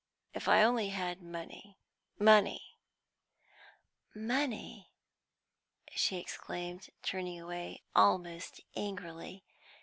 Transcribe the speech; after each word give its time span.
If 0.33 0.47
I 0.47 0.63
only 0.63 0.89
had 0.89 1.21
money 1.21 1.77
money" 2.17 2.75
"Money!" 4.15 4.89
she 5.91 6.17
exclaimed, 6.17 6.89
turning 7.03 7.39
away 7.39 7.83
almost 7.95 8.61
angrily. 8.75 9.43